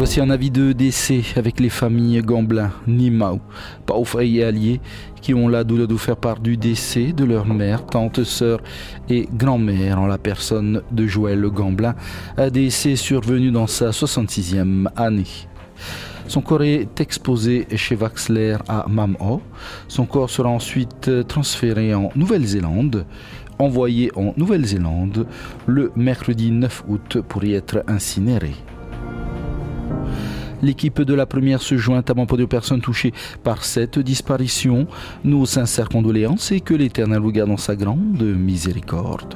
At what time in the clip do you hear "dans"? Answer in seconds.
13.50-13.66, 37.50-37.56